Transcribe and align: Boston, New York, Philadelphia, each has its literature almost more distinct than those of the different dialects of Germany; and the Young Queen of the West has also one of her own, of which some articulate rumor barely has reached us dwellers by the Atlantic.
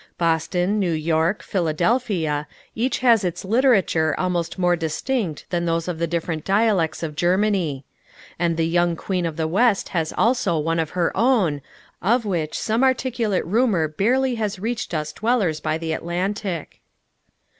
Boston, 0.17 0.79
New 0.79 0.93
York, 0.93 1.43
Philadelphia, 1.43 2.47
each 2.73 2.97
has 3.01 3.23
its 3.23 3.45
literature 3.45 4.15
almost 4.19 4.57
more 4.57 4.75
distinct 4.75 5.45
than 5.51 5.65
those 5.65 5.87
of 5.87 5.99
the 5.99 6.07
different 6.07 6.43
dialects 6.43 7.03
of 7.03 7.15
Germany; 7.15 7.85
and 8.39 8.57
the 8.57 8.65
Young 8.65 8.95
Queen 8.95 9.27
of 9.27 9.35
the 9.37 9.47
West 9.47 9.89
has 9.89 10.11
also 10.17 10.57
one 10.57 10.79
of 10.79 10.89
her 10.97 11.15
own, 11.15 11.61
of 12.01 12.25
which 12.25 12.57
some 12.57 12.83
articulate 12.83 13.45
rumor 13.45 13.87
barely 13.87 14.33
has 14.33 14.57
reached 14.57 14.91
us 14.95 15.13
dwellers 15.13 15.59
by 15.59 15.77
the 15.77 15.93
Atlantic. 15.93 16.81